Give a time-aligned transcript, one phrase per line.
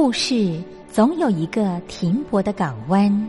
[0.00, 3.28] 故事总有一个停泊的港湾。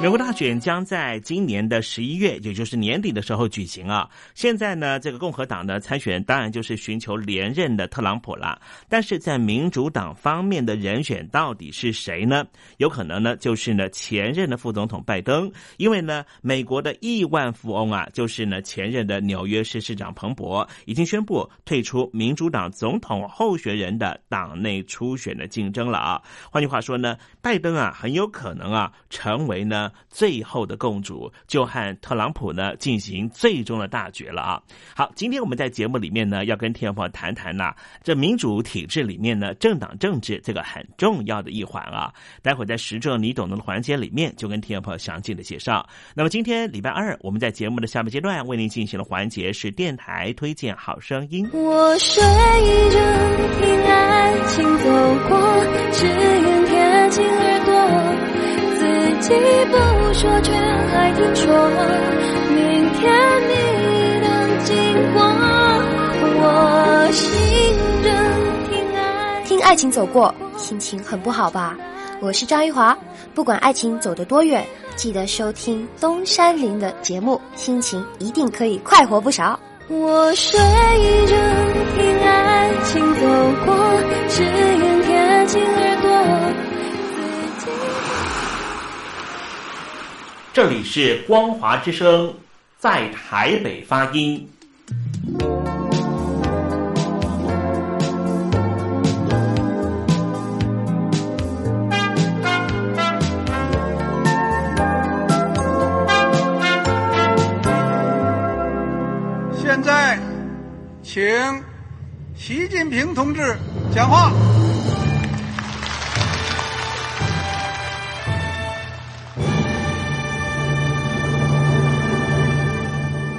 [0.00, 4.08] 美国大选将在今年的十一月，也就是年底的时候举行啊。
[4.32, 8.60] 现在呢，这个共和党的参选当然就是寻求连任的特朗普了。
[8.88, 12.46] 但是在民主党方面的人选到底是谁呢？
[12.76, 26.22] 有可能呢，就是呢前任的副总统拜登，因为呢，美国的亿万富翁啊，就是呢前任的纽约市市长彭博，已经宣布退出民主党总统候选人的党内初选的竞争了啊。
[26.52, 29.87] 换句话说呢，拜登啊，很有可能啊，成为呢。
[30.08, 34.62] 最后的共主就和特朗普呢进行最终的大决了啊！
[34.94, 42.12] 好，今天我们在节目里面呢要跟天众谈谈呐，这民主体制里面呢政党政治这个很重要的一环啊。
[42.42, 45.86] 待会在时政你懂得的环节里面就跟天众详细的介绍。
[46.14, 51.48] 那么今天礼拜二我们在节目的下半阶段为您进行的环节是电台推荐好声音。
[51.52, 52.98] 我睡着
[53.60, 54.84] 听爱情走
[55.28, 55.38] 过，
[55.92, 57.57] 只愿贴近耳朵。
[59.28, 59.76] 自己不
[60.14, 61.54] 说，却还听说，
[62.48, 63.12] 明天
[63.46, 63.52] 你
[64.22, 64.74] 能经
[65.12, 65.22] 过，
[66.40, 67.28] 我醒
[68.02, 68.08] 着
[68.70, 71.76] 听爱听爱情走过，心情很不好吧？
[72.22, 72.96] 我是张玉华，
[73.34, 74.64] 不管爱情走得多远，
[74.96, 79.60] 记得收听东山林的节目，心情一定可以快活不少。
[79.88, 81.36] 我睡着
[81.98, 83.26] 听爱情走
[83.66, 83.76] 过，
[84.30, 86.37] 只愿贴近耳朵。
[90.60, 92.34] 这里是光华之声，
[92.80, 94.50] 在台北发音。
[109.54, 110.18] 现在，
[111.04, 111.22] 请
[112.34, 113.56] 习近平同志
[113.94, 114.32] 讲话。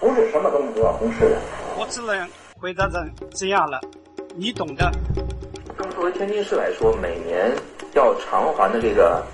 [0.00, 1.38] 不是什么东西都要公示的。
[1.78, 3.80] 我只能回答成这样了，
[4.36, 4.90] 你懂的。
[5.76, 7.50] 那么作为天津市来说，每年
[7.94, 9.24] 要偿还的这个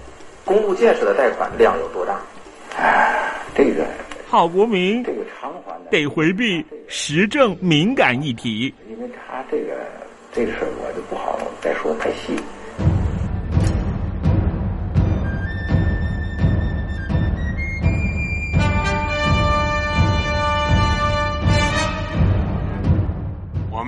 [0.45, 2.21] 公路建设的贷款量有多大？
[2.77, 3.85] 哎，这个
[4.29, 8.73] 郝国民，这个偿还的得回避时政敏感议题。
[8.89, 9.77] 因为他这个
[10.33, 12.37] 这个事儿，我就不好再说太细。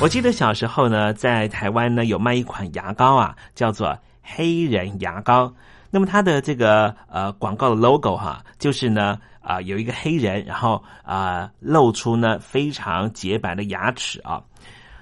[0.00, 5.52] 我记得小时候呢，在台湾呢有卖一款牙膏啊，叫做黑人牙膏。
[5.90, 14.40] 那么它的这个呃广告的 logo 哈，就是呢啊有一个黑人，然后啊露出呢非常洁白的牙齿啊。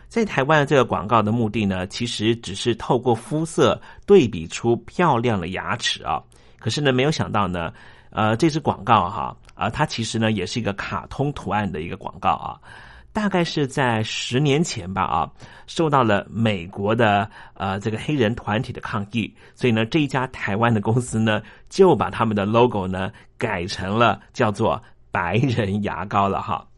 [0.09, 6.23] 在台湾这个广告的目的呢，其实只是透过肤色对比出漂亮的牙齿啊。
[6.59, 7.71] 可是呢，没有想到呢，
[8.11, 12.57] 呃，这支广告哈啊，它其实呢也是一个卡通图案的一个广告啊。
[13.17, 15.33] 大概是在十年前吧啊，
[15.67, 26.69] 受到了美国的呃这个黑人团体的抗议，所以呢这一家台湾的公司呢就把他们的 logo 呢改成了叫做白人牙膏了哈。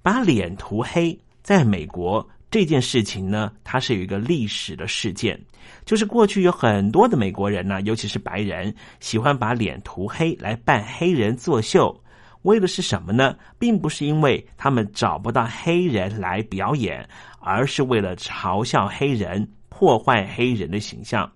[0.00, 5.36] 把脸涂黑，在美国这件事情呢，它是有一个历史的事件，
[5.84, 12.00] 就是过去有很多的美国人呢，尤其是白人，喜欢把脸涂黑来扮黑人作秀。
[12.42, 13.36] 为的是什么呢？
[13.58, 17.08] 并不是因为他们找不到黑人来表演，
[17.40, 21.30] 而是为了嘲笑黑人、破坏黑人的形象。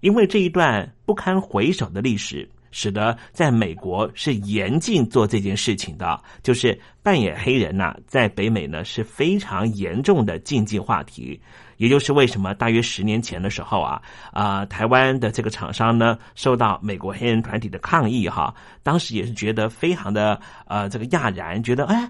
[0.00, 11.38] 因为这一段不堪回首的历史，使得在美国是严禁做这件事情的，就是扮演黑人呐，在北美呢是非常严重的禁忌话题。
[11.80, 22.06] 也就是为什么大约十年前的时候啊，啊，台湾的这个厂商呢，受到美国黑人团体的抗议哈，当时也是觉得非常的呃这个讶然，觉得哎，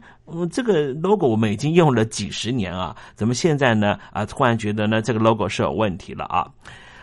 [0.50, 6.44] 这个 logo 我们已经用了几十年啊，怎么现在呢啊突然觉得呢这个 logo 是有问题了啊？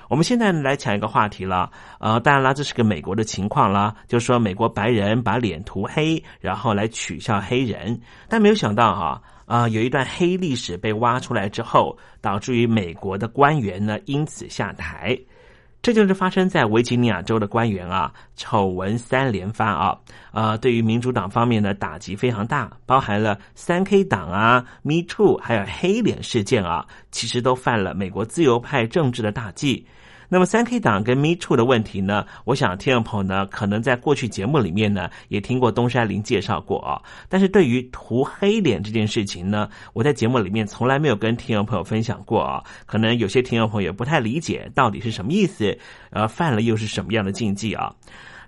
[0.09, 1.71] 我们现在来讲一个话题了，
[2.01, 7.97] 呃，当然啦，这是个美国的情况啦，就是说美国白人把脸涂黑，然后来取笑黑人，
[8.27, 9.21] 但没有想到哈。
[9.47, 15.17] 啊有一段黑历史被挖出来之后，导致于美国的官员呢因此下台，
[15.81, 19.97] 这就是发生在维吉尼亚州的官员啊，丑闻三连发啊，
[20.31, 29.87] 啊，对于民主党方面的打击非常大，包含了三 K 党啊、Me Too，还有黑脸事件啊，其实都犯了美国自由派政治的大忌。
[30.29, 32.25] 那么三 K 党跟 Me Too 的问题呢？
[32.43, 37.01] 我想听众朋友呢，可能在过去节目里面呢，也听过东山林介绍过啊。
[37.29, 42.61] 但是对于涂黑脸这件事情呢，我在节目里面从来没有跟听众朋友分享过啊。
[42.85, 45.77] 可能有些听众朋友也不太理解到底是什么意思，
[46.09, 47.93] 呃，犯了又是什么样的禁忌啊？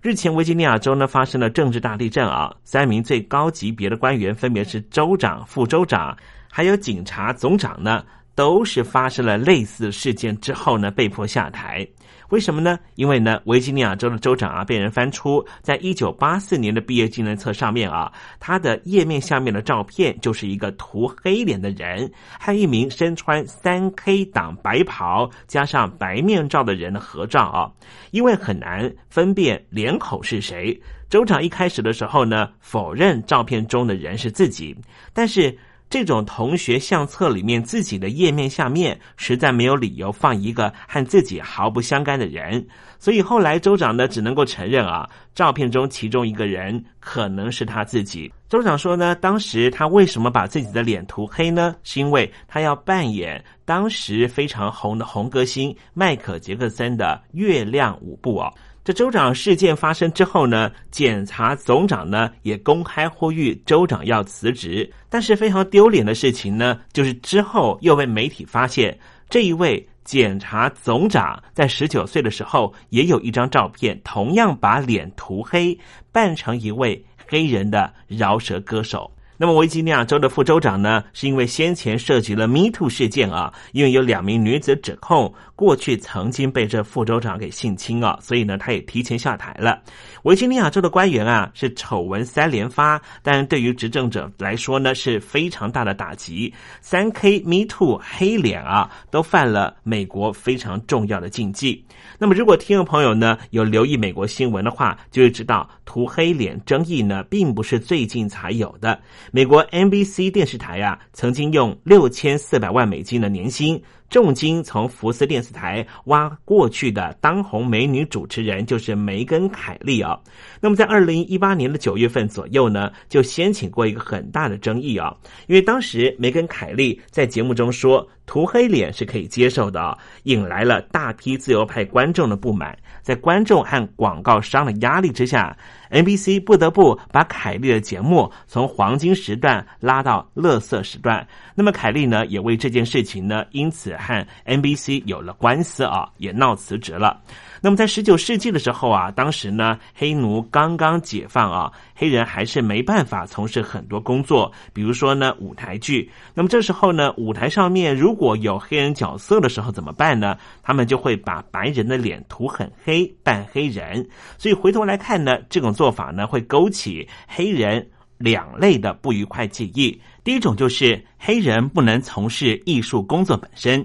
[0.01, 6.17] 日前维吉尼亚州呢发生了政治大地震啊，三名最高级别的官员分别是州长、副州长，
[6.49, 8.03] 还有警察总长呢。
[8.35, 11.87] 都是发生了类似事件之后呢，被迫下台。
[12.29, 12.77] 为什么呢？
[12.93, 27.71] 因为呢，维吉尼亚州的州长啊，被人翻出在一九八四年的毕业纪念册上面啊，他的页面下面的照片就是一个涂黑脸的人和一名身穿三 K 党白袍加上白面罩的人的合照啊。
[28.11, 34.77] 因为很难分辨脸口是谁，州长一开始的时候呢，否认照片中的人是自己，
[35.13, 35.57] 但是。
[35.89, 42.65] 这种同学相册里面自己的页面下面，实在没有理由放一个和自己毫不相干的人，
[42.99, 48.31] 所以后来州长呢只能够承认啊，照片中其中一个人可能是他自己。
[48.47, 51.75] 州长说呢，当时他为什么把自己的脸涂黑呢？
[51.83, 58.51] 是因为他要扮演当时非常红的红歌星迈克杰克森的月亮舞步啊。
[58.83, 64.89] 这州长事件发生之后呢，检察总长呢也公开呼吁州长要辞职。
[65.09, 68.97] 但是非常丢脸的事情呢，就是之后又被媒体发现，
[69.29, 75.77] 这一位检察总长在十九岁的时候也有一张照片，同样把脸涂黑，
[76.11, 79.11] 扮成一位黑人的饶舌歌手。
[79.41, 89.77] 那么维吉尼亚州的副州长呢，是因为先前涉及了 Me Too 事件啊，因为有两名女子指控过去曾经被这副州长给性侵啊，所以呢，他也提前下台了。
[90.23, 96.53] 维吉尼亚州的官员啊，是丑闻三连发，但对于执政者来说呢，是非常大的打击。
[96.79, 101.83] 三 K Me Too 黑脸啊，都犯了美国非常重要的禁忌。
[102.17, 108.97] 那么，如果听众朋友呢有留意美国新闻的话，就会知道涂黑脸争议呢，并不是最近才有的。
[109.33, 113.83] 美国 NBC 电视台啊，曾经用六千四百万美金的年薪。
[114.09, 120.19] 重金从福斯电视台挖过去的当红美女主持人就是梅根凯利啊。
[120.59, 125.15] 那么在二零一八年的九月份左右呢，就掀起过一个很大的争议啊，
[125.47, 132.77] 因为当时梅根凯利在节目中说涂黑脸是可以接受的，引来了大批自由派观众的不满。
[133.01, 135.57] 在观众和广告商的压力之下
[135.89, 141.27] ，NBC 不得不把凯利的节目从黄金时段拉到乐色时段。
[141.55, 147.19] 那么凯利呢，也为这件事情呢，因此和 NBC 有了官司啊，也闹辞职了。
[147.61, 156.09] 那么在十九世纪的时候啊，当时呢黑奴刚刚解放啊，黑人还是没办法从事很多工作，比如说呢舞台剧。
[156.33, 160.37] 那么这时候呢，舞台上面如果有黑人角色的时候怎么办呢？
[160.63, 164.07] 他们就会把白人的脸涂很黑，扮黑人。
[164.37, 167.85] 所以回头来看呢，这种做法呢会勾起黑人
[168.17, 169.99] 两类的不愉快记忆。
[170.23, 173.83] 第一种就是黑人不能从事艺术工作本身，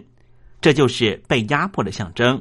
[0.60, 2.36] 这就是被压迫的象征；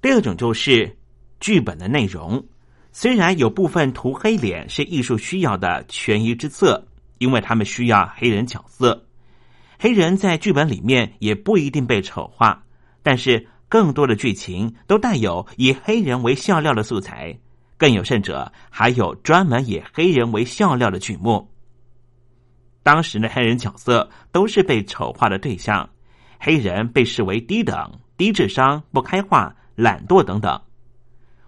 [0.00, 0.96] 第二种就是
[1.40, 2.44] 剧本的内容，
[2.92, 6.86] 虽然有部分涂黑脸是艺术需要的权宜之策，
[7.18, 9.06] 因为他们需要黑人角色。
[9.78, 12.64] 黑人在剧本里面也不一定被丑化，
[13.02, 17.38] 但是更多的剧情都带有以黑人为笑料的素材，
[17.76, 21.48] 更有甚者还有专门以黑人为笑料的剧目。
[22.82, 25.88] 当时的黑人角色都是被丑化的对象，
[26.40, 30.60] 黑人被视为低等、低智商、不开化、懒惰等等。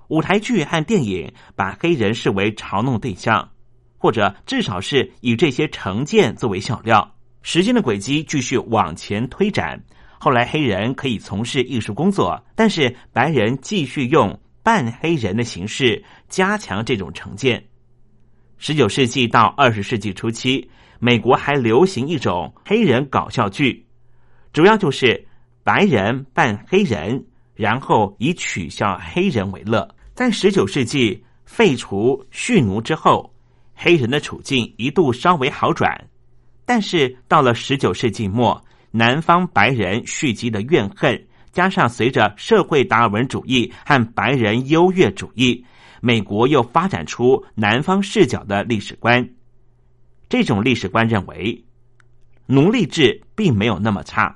[0.07, 3.51] 舞台剧和电影把黑人视为嘲弄对象，
[3.99, 7.17] 或者至少是以这些成见作为笑料。
[7.43, 9.83] 时间的轨迹继续往前推展，
[10.19, 17.65] 后来黑人可以从事艺术工作，但是白人继续用扮黑人的形式加强这种成见。
[18.59, 23.87] 十九世纪到二十世纪初期，美国还流行一种黑人搞笑剧，
[24.53, 25.27] 主要就是
[25.65, 27.25] 白人扮黑人，
[27.61, 29.87] 然后以取笑黑人为乐。
[30.15, 33.31] 在十九世纪废除蓄奴之后，
[33.75, 36.09] 黑人的处境一度稍微好转。
[36.65, 45.63] 但是到了十九世纪末，南方白人蓄积的怨恨，加上随着社会达尔文主义和白人优越主义，
[46.01, 49.29] 美国又发展出南方视角的历史观。
[50.31, 51.63] 这种历史观认为，
[52.47, 54.35] 奴隶制并没有那么差，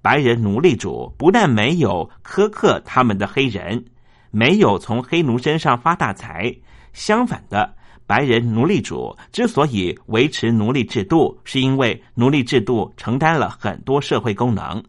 [0.00, 3.84] 白人奴隶主不但没有苛刻他们的黑人，
[4.30, 6.54] 没有从黑奴身上发大财，
[6.92, 7.74] 相反的。
[8.06, 14.82] 白人奴隶主之所以维持奴隶制度，是因为奴隶制度承担了很多社会功能，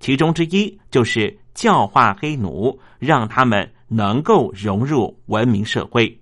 [0.00, 6.18] 其中之一就是教化黑奴，让他们能够融入文明社会。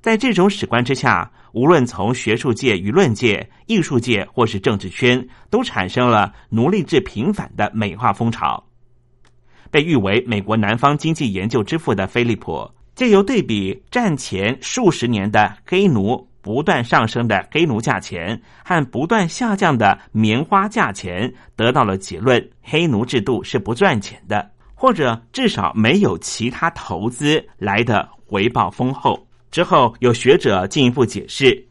[0.00, 8.62] 在这种史观之下，无论从学术界、舆论界、艺术界或是政治圈，都产生了奴隶制平反的美化风潮。
[9.70, 12.70] 被誉为美国南方经济研究之父的菲利普。
[12.94, 29.25] 借由对比战前数十年的黑奴不断上升的黑奴价钱和不断下降的棉花价钱，得到了结论：黑奴制度是不赚钱的，或者至少没有其他投资来的回报丰厚。
[29.56, 31.66] 之后有学者进一步解释，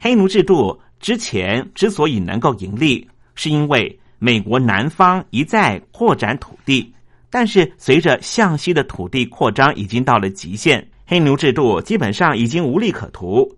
[0.00, 6.92] 黑奴制度之前之所以能够盈利，是因为美国南方一再扩展土地。
[7.30, 13.48] 但是，随着向西的土地扩张已经到了极限，黑奴制度基本上已经无利可图。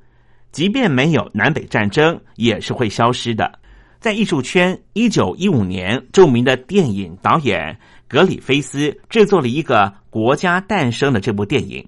[0.51, 3.59] 即便没有南北战争，也是会消失的。
[3.99, 7.75] 在艺术圈，一九一五年，著名的电影导演
[8.07, 11.83] 格里菲斯制作了一个《国家诞生》的这部电影。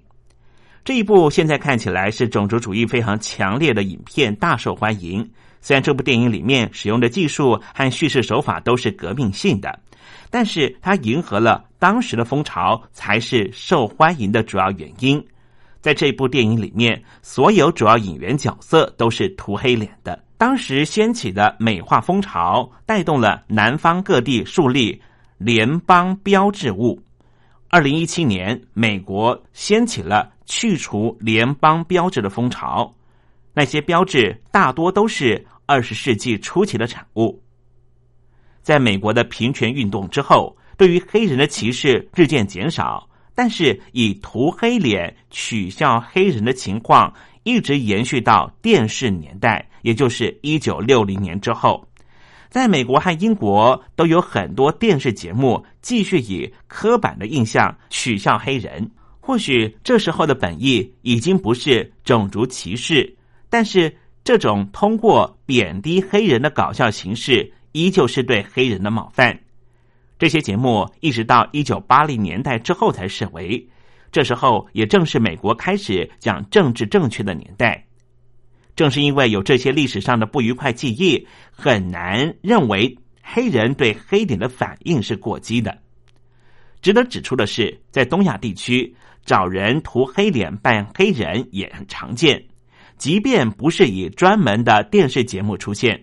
[0.85, 5.27] 这一部现在看起来是种族主义非常强烈的影片，大受欢迎。
[5.63, 9.81] 虽然这部电影里面使用的技术和叙事手法都是革命性的。
[10.29, 15.25] 但是它迎合了当时的风潮，才是受欢迎的主要原因。
[15.81, 20.23] 在这部电影里面，所有主要演员角色都是涂黑脸的。
[20.37, 25.01] 当时掀起的美化风潮，带动了南方各地树立
[25.39, 27.01] 联邦标志物。
[27.75, 32.95] 二零一七年，美国掀起了去除联邦标志的风潮，
[33.53, 37.43] 那些标志大多都是二十世纪初期的产物。
[38.63, 51.85] 在美国的平权运动之后，对于黑人的歧视日渐减少，但是以涂黑脸取笑黑人的情况一直延续到电视年代，也就是一九六零年之后。
[52.55, 58.89] 在美国和英国都有很多电视节目继续以刻板的印象取笑黑人。
[59.19, 63.13] 或许这时候的本意已经不是种族歧视，
[63.51, 67.53] 但是这种通过贬低黑人的搞笑形式。
[67.73, 69.37] 依旧是对黑人的冒犯。
[70.17, 73.69] 这些节目一直到一九八零年代之后才视为，
[74.13, 77.85] 这时候也正是美国开始讲政治正确的年代。
[78.77, 85.79] 正是因为有这些历史上的不愉快记忆，很难认为黑人对黑点的反应是过激的。
[86.83, 92.45] 值得指出的是，在东亚地区找人涂黑脸扮黑人也很常见，
[92.99, 96.03] 即便不是以专门的电视节目出现。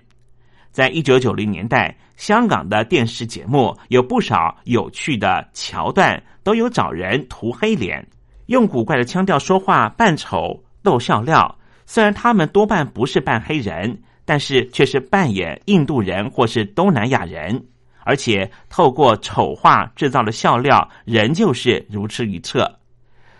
[0.71, 8.07] 在一九九零年代，香港的电视节目有不少有趣的桥段，都有找人涂黑脸，
[8.45, 11.59] 用古怪的腔调说话，扮丑逗笑料。
[11.93, 17.61] 虽然他们多半不是扮黑人，但是却是扮演印度人或是东南亚人。
[18.05, 22.79] 而且透过丑化制造的笑料，仍旧是如出一辙。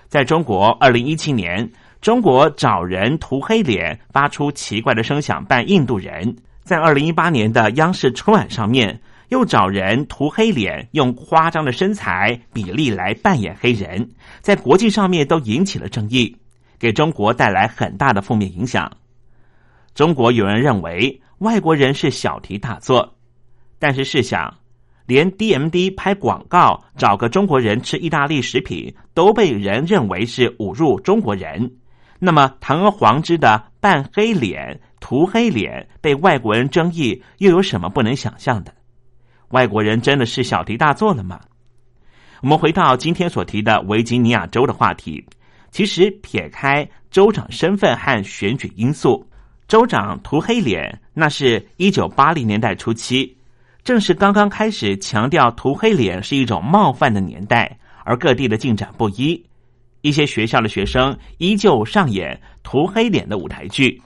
[0.10, 14.10] 在中国，二零一七年，中国找人涂黑脸，发出奇怪的声响扮印度人；在二零一八年的央视春晚上面，又找人涂黑脸，用夸张的身材比例来扮演黑人，
[14.42, 16.36] 在国际上面都引起了争议，
[16.82, 18.92] 给中国带来很大的负面影响。
[19.94, 23.16] 中国有人认为外国人是小题大做。
[23.78, 24.58] 但是试想，
[25.06, 31.72] 连 DMD 拍广告找个中国人吃意大利食品都被人认为是侮辱中国人，
[32.18, 38.74] 那么堂而皇之的扮黑脸、涂黑脸被外国人争议，又有什么不能想象的？
[39.50, 41.40] 外国人真的是小题大做了吗？
[42.42, 45.24] 我们回到今天所提的维吉尼亚州的话题，
[45.72, 49.26] 其实撇开州长身份和选举因素，
[49.68, 53.36] 州长涂黑脸那是一九八零年代初期。
[53.84, 59.44] 正是刚刚开始强调涂黑脸是一种冒犯的年代，而各地的进展不一。
[60.02, 64.02] 一些学校的学生依旧上演涂黑脸的舞台剧，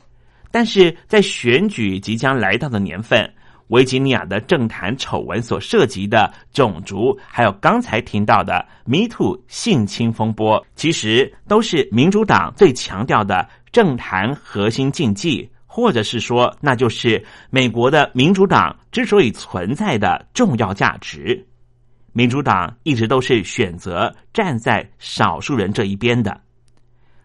[0.51, 3.29] 但是在选举即将来到的年份，
[3.67, 15.49] 维吉尼亚的政坛丑闻所涉及的种族，还有刚才听到的 Me Too 性侵风波，其实都是民主党最强调的政坛核心禁忌。
[15.67, 21.45] 或者是说，那就是美国的民主党之所以存在的重要价值。
[22.13, 26.39] 民主党一直都是选择站在少数人这一边的，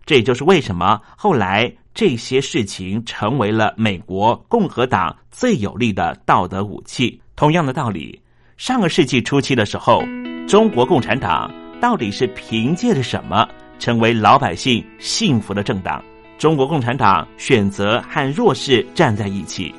[0.05, 7.21] 这也就是为什么后来这些事情成为了美国共和党最有力的道德武器。
[7.37, 8.19] 同样的道理，
[8.57, 10.03] 上个世纪初期的时候，
[10.49, 13.47] 中国共产党到底是凭借着什么
[13.79, 16.03] 成为老百姓幸福的政党？
[16.39, 19.75] 中国共产党选择和弱势站在一起，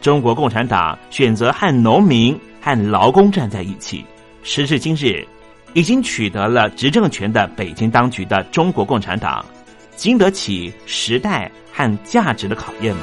[0.00, 4.02] 中国共产党选择和农民和劳工站在一起。
[4.42, 5.22] 时至今日，
[5.74, 9.44] 已经取得了执政权的北京当局的中国共产党，
[9.98, 13.02] 经得起时代和价值的考验吗？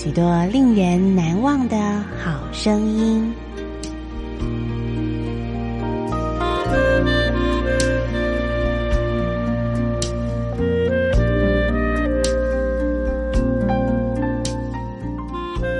[0.00, 1.76] 许多令人难忘的
[2.22, 3.34] 好声音。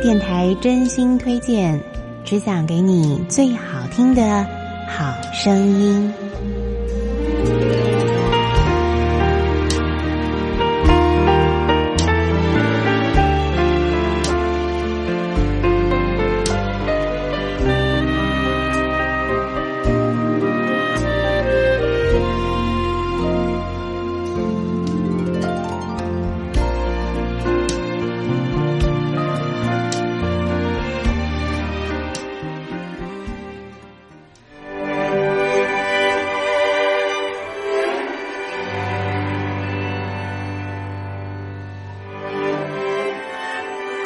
[0.02, 1.80] 电台真心推荐，
[2.24, 4.44] 只想给你最好听的
[4.88, 6.12] 好声音。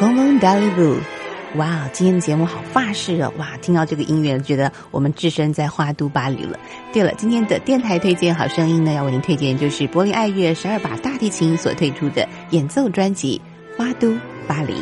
[0.02, 0.96] 公公达利布，
[1.54, 1.88] 哇！
[1.92, 3.56] 今天的节目好法式哦，哇！
[3.58, 6.58] 听到这个音乐，觉得我们置身在花都巴黎了。
[6.92, 13.40] 对了，今天的电台推荐好声音呢，要为您推荐就是柏林爱乐十二把大提琴所推出的演奏专辑
[13.78, 14.12] 《花都
[14.48, 14.72] 巴黎》。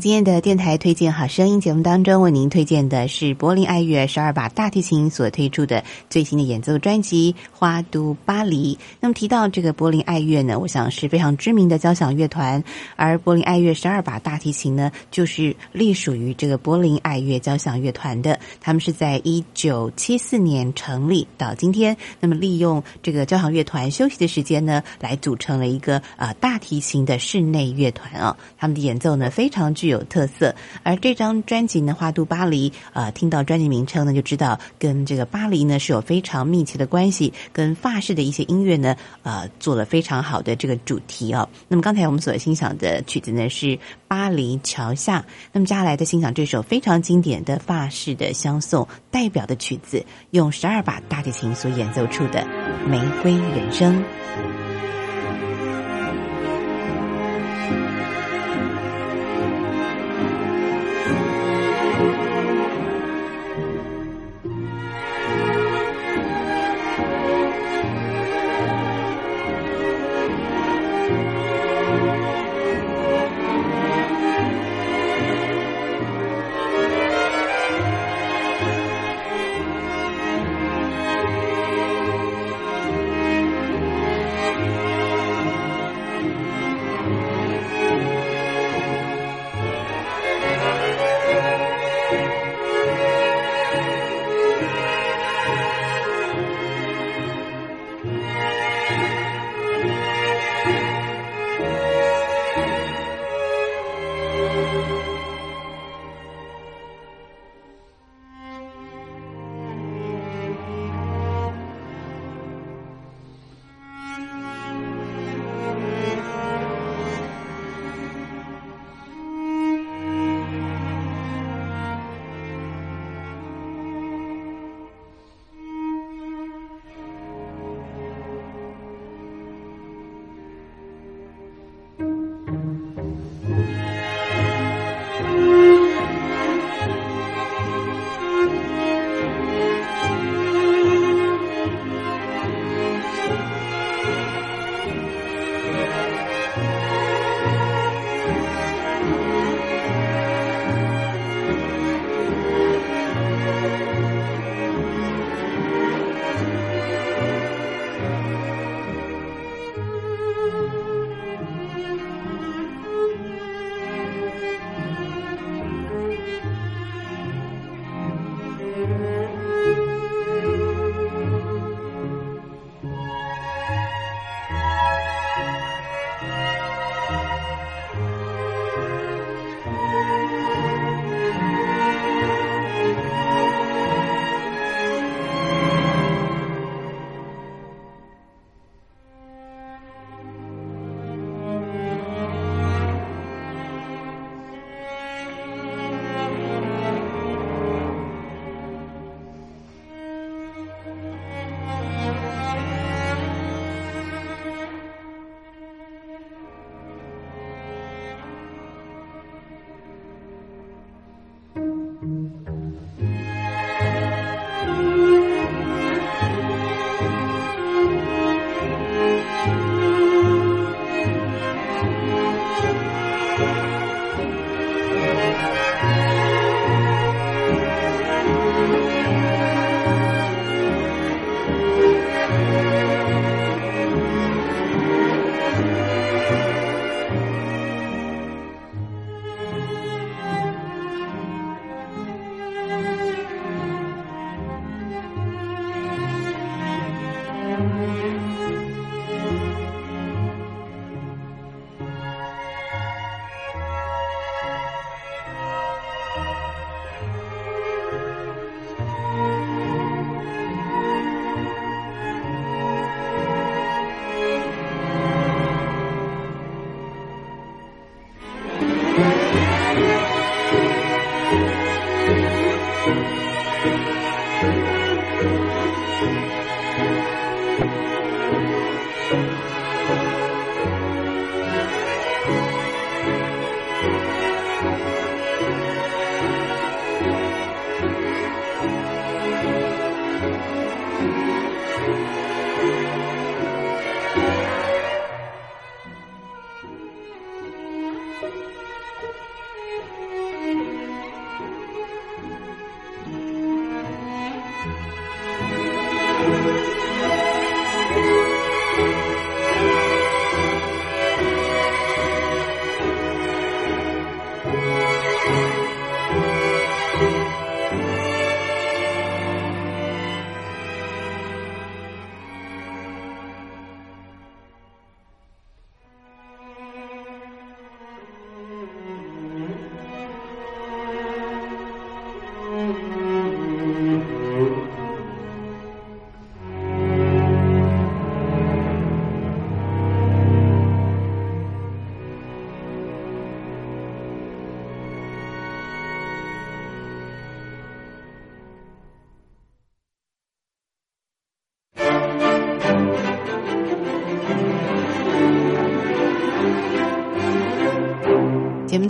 [0.00, 8.74] 今天的电台推荐好声音节目当中，为您推荐的是柏林爱乐十二把大提琴所推出的最新的演奏专辑《花都巴黎》。
[8.98, 12.64] 那么提到这个柏林爱乐呢，我想是非常知名的交响乐团，
[12.96, 18.40] 而柏林爱乐十二把大提琴呢，就是隶属于这个柏林爱乐交响乐团的。
[18.62, 28.36] 他们是在一九七四年成立，到今天，那么利用这个交响乐团休息的时间呢，来组成了一个呃大提琴的室内乐团啊。
[28.56, 29.74] 他们的演奏呢，非常。
[29.74, 41.46] 具具有特色，而这张专辑呢，《花都巴黎》呃，听到专辑名称呢，就知道跟这个巴黎呢是有非常密切的关系，跟法式的一些音乐呢，呃，做了非常好的这个主题哦。
[41.68, 43.66] 那么刚才我们所欣赏的曲子呢是
[44.08, 45.20] 《巴黎桥下》，
[45.52, 52.40] 那么接下来再欣赏这首非常经典的法式的相送代表的曲子，用十二把大提琴所演奏出的
[52.88, 54.02] 《玫瑰人生》。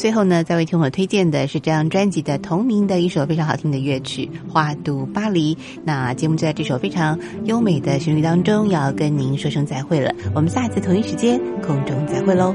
[0.04, 5.54] 最后呢，再为听友推荐的是这张专辑的同名的一首非常好听的乐曲《花都巴黎》。
[5.82, 10.14] 那节目就在这首非常优美的旋律当中，要跟您说声再会了。
[10.34, 12.54] 我们下次同一时间空中再会喽。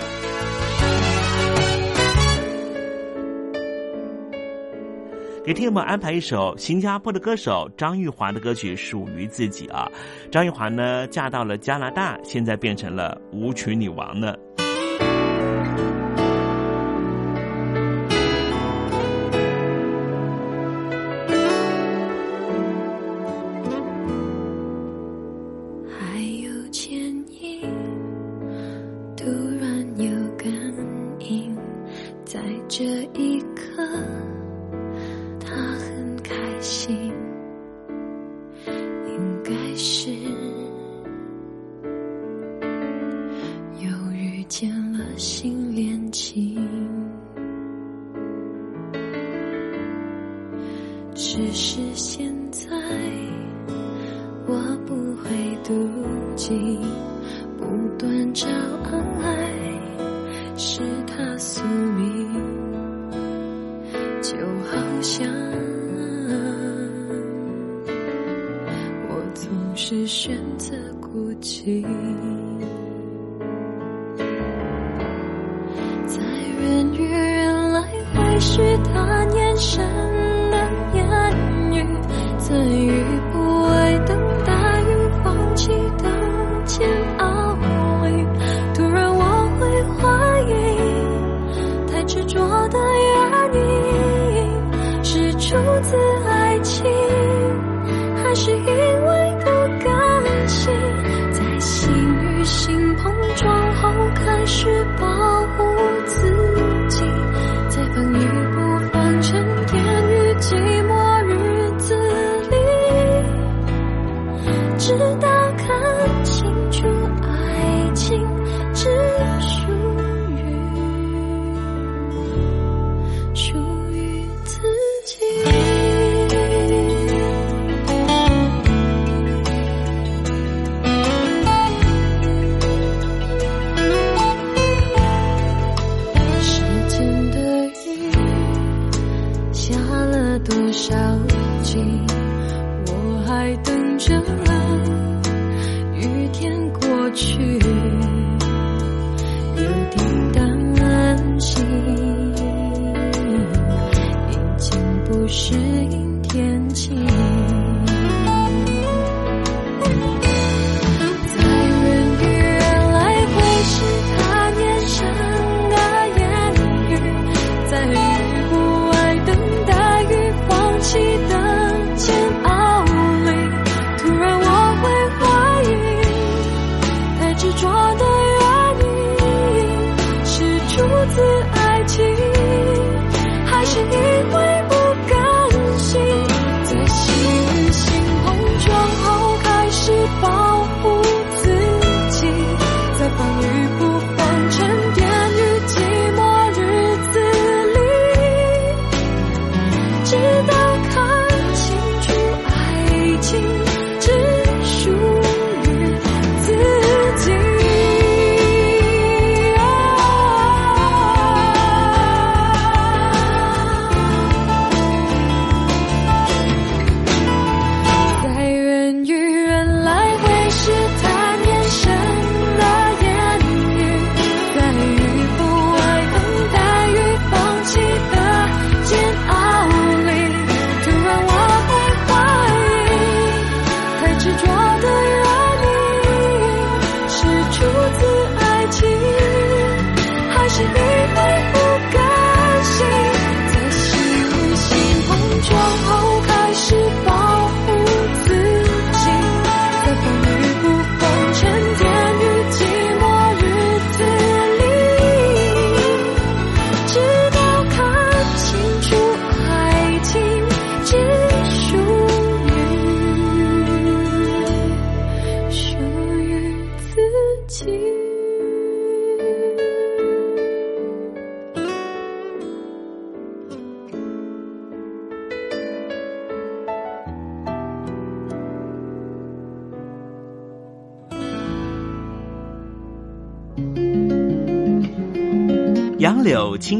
[5.43, 9.91] 给听友们安排一首新加坡的歌手张玉华的歌曲《属于自己》啊。
[10.31, 14.35] 张玉华呢，嫁到了加拿大，现在变成了舞曲女王呢。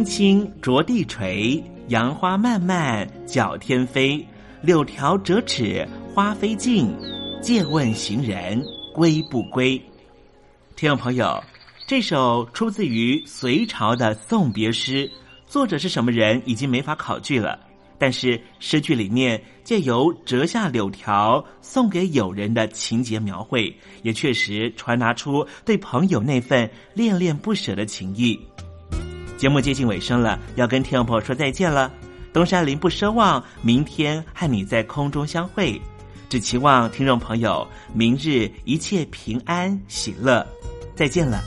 [0.04, 4.26] 青青着地垂，杨花漫漫搅天飞。
[4.64, 6.91] 柳条折尺花飞尽，
[7.39, 8.60] 借问行人
[8.95, 9.80] 归不归？
[10.76, 11.43] 听众朋友，
[11.86, 15.10] 这首出自于隋朝的送别诗，
[15.45, 17.60] 作者是什么人已经没法考据了。
[17.99, 23.72] 但是诗句里面借由折下柳条送给友人的情节描绘，
[24.02, 28.39] 也确实传达出对朋友那份恋恋不舍的情谊。
[29.41, 31.91] 节目接近尾声了，要跟听众朋友说再见了。
[32.31, 35.81] 东山林不奢望明天和你在空中相会，
[36.29, 40.45] 只期望听众朋友明日一切平安喜乐。
[40.95, 41.41] 再见了。